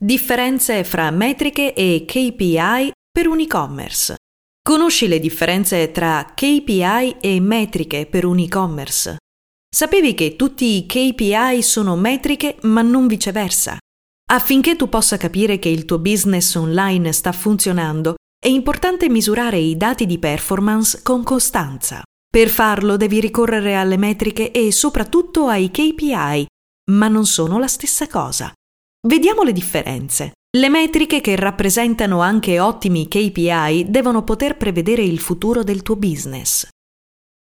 [0.00, 4.14] Differenze fra metriche e KPI per un e-commerce.
[4.62, 9.16] Conosci le differenze tra KPI e metriche per un e-commerce?
[9.68, 13.76] Sapevi che tutti i KPI sono metriche ma non viceversa?
[14.30, 19.76] Affinché tu possa capire che il tuo business online sta funzionando, è importante misurare i
[19.76, 22.02] dati di performance con costanza.
[22.30, 26.46] Per farlo devi ricorrere alle metriche e soprattutto ai KPI,
[26.92, 28.52] ma non sono la stessa cosa.
[29.06, 30.32] Vediamo le differenze.
[30.56, 36.66] Le metriche che rappresentano anche ottimi KPI devono poter prevedere il futuro del tuo business.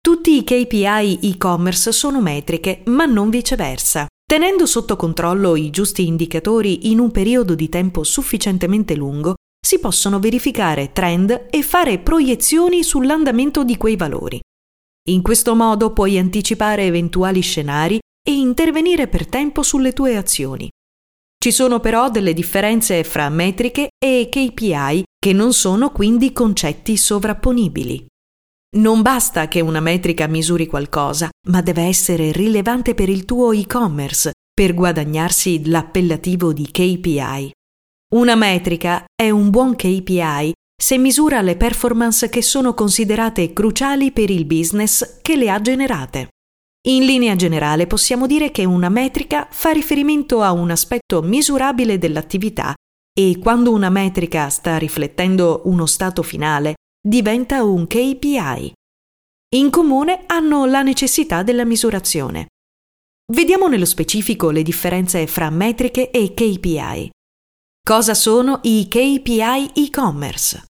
[0.00, 4.06] Tutti i KPI e-commerce sono metriche, ma non viceversa.
[4.24, 9.34] Tenendo sotto controllo i giusti indicatori in un periodo di tempo sufficientemente lungo,
[9.64, 14.40] si possono verificare trend e fare proiezioni sull'andamento di quei valori.
[15.08, 20.68] In questo modo puoi anticipare eventuali scenari e intervenire per tempo sulle tue azioni.
[21.42, 28.06] Ci sono però delle differenze fra metriche e KPI che non sono quindi concetti sovrapponibili.
[28.76, 34.30] Non basta che una metrica misuri qualcosa, ma deve essere rilevante per il tuo e-commerce
[34.54, 37.50] per guadagnarsi l'appellativo di KPI.
[38.14, 44.30] Una metrica è un buon KPI se misura le performance che sono considerate cruciali per
[44.30, 46.28] il business che le ha generate.
[46.88, 52.74] In linea generale possiamo dire che una metrica fa riferimento a un aspetto misurabile dell'attività
[53.16, 58.72] e quando una metrica sta riflettendo uno stato finale diventa un KPI.
[59.54, 62.48] In comune hanno la necessità della misurazione.
[63.32, 67.10] Vediamo nello specifico le differenze fra metriche e KPI.
[67.80, 70.64] Cosa sono i KPI e-commerce?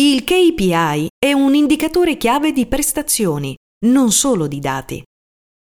[0.00, 3.54] Il KPI è un indicatore chiave di prestazioni,
[3.86, 5.02] non solo di dati.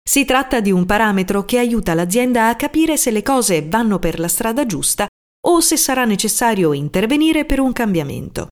[0.07, 4.19] Si tratta di un parametro che aiuta l'azienda a capire se le cose vanno per
[4.19, 5.07] la strada giusta
[5.45, 8.49] o se sarà necessario intervenire per un cambiamento.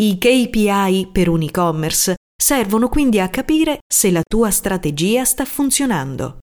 [0.00, 6.38] I KPI per un e-commerce servono quindi a capire se la tua strategia sta funzionando.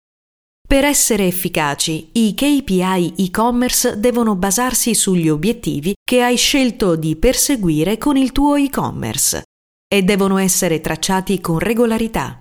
[0.69, 7.97] Per essere efficaci, i KPI e-commerce devono basarsi sugli obiettivi che hai scelto di perseguire
[7.97, 9.43] con il tuo e-commerce
[9.89, 12.39] e devono essere tracciati con regolarità.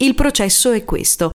[0.00, 1.32] Il processo è questo.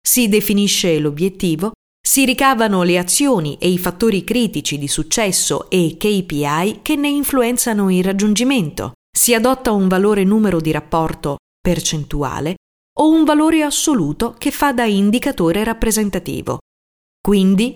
[0.00, 6.80] Si definisce l'obiettivo, si ricavano le azioni e i fattori critici di successo e KPI
[6.82, 12.54] che ne influenzano il raggiungimento, si adotta un valore numero di rapporto percentuale
[12.98, 16.58] o un valore assoluto che fa da indicatore rappresentativo.
[17.20, 17.74] Quindi,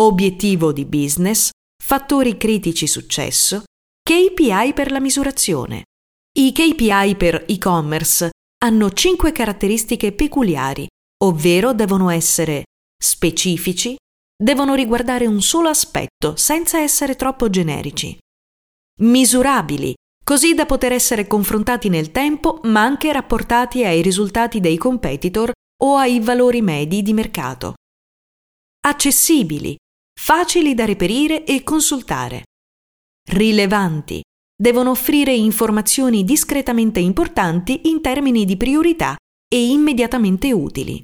[0.00, 1.50] obiettivo di business,
[1.82, 3.64] fattori critici successo,
[4.00, 5.86] KPI per la misurazione.
[6.38, 8.30] I KPI per e-commerce
[8.62, 10.86] hanno cinque caratteristiche peculiari,
[11.24, 12.64] ovvero devono essere
[13.02, 13.96] specifici,
[14.40, 18.16] devono riguardare un solo aspetto senza essere troppo generici,
[19.00, 25.50] misurabili, così da poter essere confrontati nel tempo ma anche rapportati ai risultati dei competitor
[25.82, 27.74] o ai valori medi di mercato,
[28.84, 29.76] accessibili,
[30.20, 32.44] facili da reperire e consultare,
[33.28, 34.22] rilevanti,
[34.62, 39.16] devono offrire informazioni discretamente importanti in termini di priorità
[39.52, 41.02] e immediatamente utili.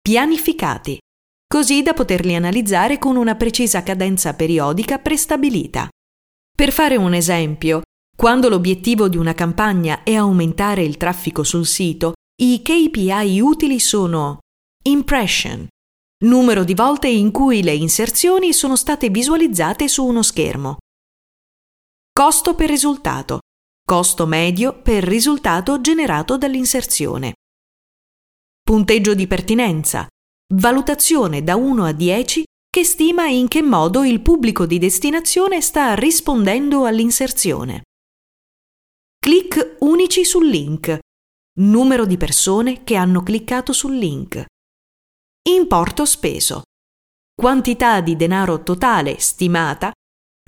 [0.00, 0.98] Pianificati,
[1.46, 5.88] così da poterli analizzare con una precisa cadenza periodica prestabilita.
[6.56, 7.82] Per fare un esempio,
[8.16, 14.40] quando l'obiettivo di una campagna è aumentare il traffico sul sito, i KPI utili sono
[14.86, 15.68] impression,
[16.24, 20.78] numero di volte in cui le inserzioni sono state visualizzate su uno schermo,
[22.22, 23.40] Costo per risultato.
[23.84, 27.32] Costo medio per risultato generato dall'inserzione.
[28.62, 30.06] Punteggio di pertinenza.
[30.54, 35.96] Valutazione da 1 a 10 che stima in che modo il pubblico di destinazione sta
[35.96, 37.82] rispondendo all'inserzione.
[39.18, 40.96] Click unici sul link.
[41.58, 44.44] Numero di persone che hanno cliccato sul link.
[45.50, 46.62] Importo speso.
[47.34, 49.90] Quantità di denaro totale stimata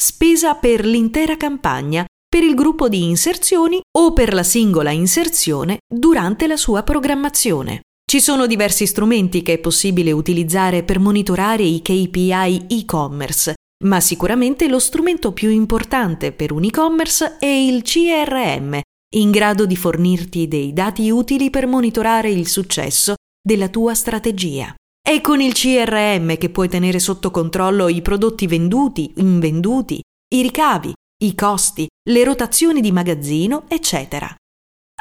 [0.00, 6.46] spesa per l'intera campagna, per il gruppo di inserzioni o per la singola inserzione durante
[6.46, 7.82] la sua programmazione.
[8.04, 13.54] Ci sono diversi strumenti che è possibile utilizzare per monitorare i KPI e-commerce,
[13.84, 18.80] ma sicuramente lo strumento più importante per un e-commerce è il CRM,
[19.16, 24.74] in grado di fornirti dei dati utili per monitorare il successo della tua strategia.
[25.06, 30.00] È con il CRM che puoi tenere sotto controllo i prodotti venduti, invenduti,
[30.34, 34.34] i ricavi, i costi, le rotazioni di magazzino, eccetera.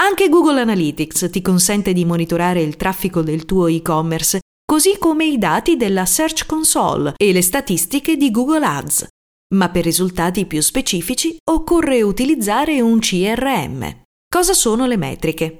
[0.01, 5.37] Anche Google Analytics ti consente di monitorare il traffico del tuo e-commerce così come i
[5.37, 9.07] dati della Search Console e le statistiche di Google Ads.
[9.55, 14.01] Ma per risultati più specifici occorre utilizzare un CRM.
[14.27, 15.59] Cosa sono le metriche?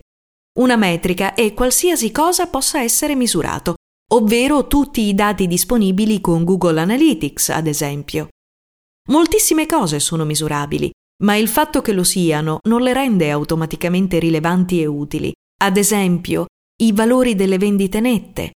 [0.59, 3.75] Una metrica è qualsiasi cosa possa essere misurato,
[4.13, 8.27] ovvero tutti i dati disponibili con Google Analytics, ad esempio.
[9.09, 10.91] Moltissime cose sono misurabili,
[11.23, 15.31] ma il fatto che lo siano non le rende automaticamente rilevanti e utili.
[15.63, 16.45] Ad esempio,
[16.81, 18.51] i valori delle vendite nette,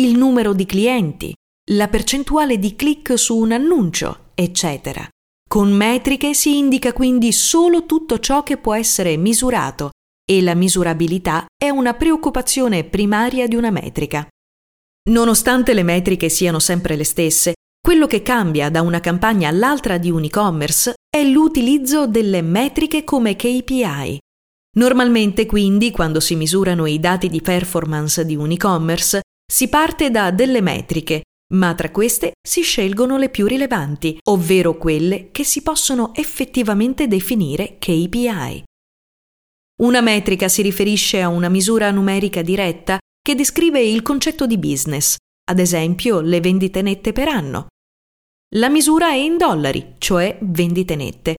[0.00, 1.34] il numero di clienti,
[1.72, 5.06] la percentuale di click su un annuncio, eccetera.
[5.48, 9.90] Con metriche si indica quindi solo tutto ciò che può essere misurato
[10.24, 14.26] e la misurabilità è una preoccupazione primaria di una metrica.
[15.10, 20.10] Nonostante le metriche siano sempre le stesse, quello che cambia da una campagna all'altra di
[20.10, 24.18] un e-commerce è l'utilizzo delle metriche come KPI.
[24.76, 30.30] Normalmente quindi quando si misurano i dati di performance di un e-commerce si parte da
[30.30, 31.22] delle metriche,
[31.54, 37.76] ma tra queste si scelgono le più rilevanti, ovvero quelle che si possono effettivamente definire
[37.80, 38.62] KPI.
[39.82, 45.16] Una metrica si riferisce a una misura numerica diretta che descrive il concetto di business,
[45.48, 47.68] ad esempio le vendite nette per anno.
[48.56, 51.36] La misura è in dollari, cioè vendite nette,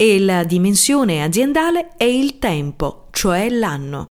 [0.00, 4.06] e la dimensione aziendale è il tempo, cioè l'anno.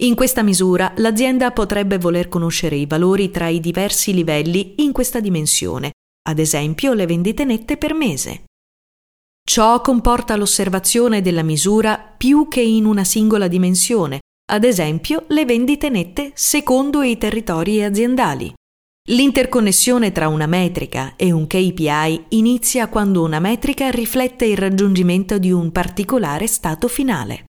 [0.00, 5.20] In questa misura l'azienda potrebbe voler conoscere i valori tra i diversi livelli in questa
[5.20, 5.92] dimensione,
[6.28, 8.44] ad esempio le vendite nette per mese.
[9.44, 14.20] Ciò comporta l'osservazione della misura più che in una singola dimensione,
[14.52, 18.52] ad esempio le vendite nette secondo i territori aziendali.
[19.08, 25.50] L'interconnessione tra una metrica e un KPI inizia quando una metrica riflette il raggiungimento di
[25.50, 27.46] un particolare stato finale.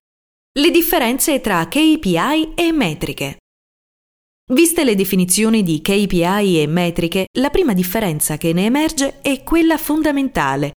[0.58, 3.36] Le differenze tra KPI e metriche.
[4.52, 9.76] Viste le definizioni di KPI e metriche, la prima differenza che ne emerge è quella
[9.76, 10.72] fondamentale,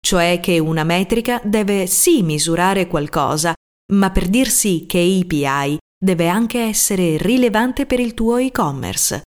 [0.00, 3.52] cioè che una metrica deve sì misurare qualcosa,
[3.92, 9.22] ma per dirsi KPI deve anche essere rilevante per il tuo e-commerce.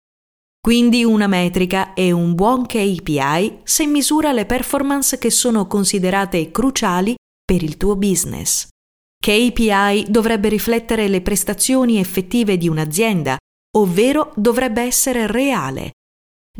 [0.59, 7.15] Quindi una metrica è un buon KPI se misura le performance che sono considerate cruciali
[7.43, 8.67] per il tuo business.
[9.23, 13.37] KPI dovrebbe riflettere le prestazioni effettive di un'azienda,
[13.77, 15.91] ovvero dovrebbe essere reale.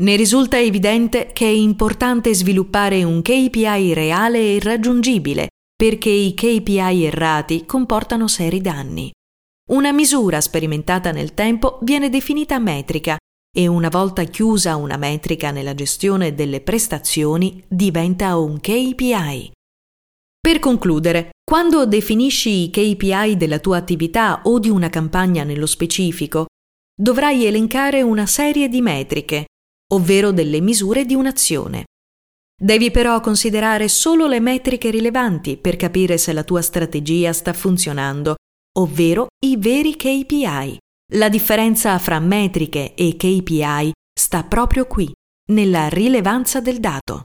[0.00, 7.04] Ne risulta evidente che è importante sviluppare un KPI reale e raggiungibile, perché i KPI
[7.04, 9.10] errati comportano seri danni.
[9.70, 13.16] Una misura sperimentata nel tempo viene definita metrica
[13.56, 19.52] e una volta chiusa una metrica nella gestione delle prestazioni diventa un KPI.
[20.40, 26.46] Per concludere, quando definisci i KPI della tua attività o di una campagna nello specifico,
[26.94, 29.46] dovrai elencare una serie di metriche,
[29.94, 31.84] ovvero delle misure di un'azione.
[32.60, 38.36] Devi però considerare solo le metriche rilevanti per capire se la tua strategia sta funzionando,
[38.78, 40.78] ovvero i veri KPI.
[41.14, 45.12] La differenza fra metriche e KPI sta proprio qui,
[45.50, 47.22] nella rilevanza del dato.